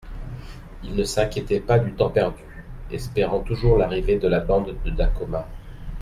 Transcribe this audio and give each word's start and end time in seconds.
Ils 0.83 0.95
ne 0.95 1.03
s'inquiétaient 1.03 1.59
pas 1.59 1.77
du 1.77 1.93
temps 1.93 2.09
perdu, 2.09 2.41
espérant 2.89 3.41
toujours 3.41 3.77
l'arrivée 3.77 4.17
de 4.17 4.27
la 4.27 4.39
bande 4.39 4.75
de 4.83 4.89
Dacoma. 4.89 5.47